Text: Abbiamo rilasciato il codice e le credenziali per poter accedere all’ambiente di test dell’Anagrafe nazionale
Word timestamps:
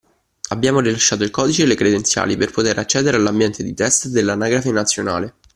Abbiamo 0.49 0.79
rilasciato 0.79 1.21
il 1.21 1.29
codice 1.29 1.61
e 1.61 1.65
le 1.67 1.75
credenziali 1.75 2.35
per 2.35 2.49
poter 2.49 2.75
accedere 2.79 3.17
all’ambiente 3.17 3.61
di 3.61 3.75
test 3.75 4.07
dell’Anagrafe 4.07 4.71
nazionale 4.71 5.33